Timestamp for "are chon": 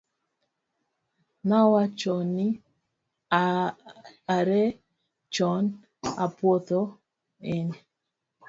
4.39-5.63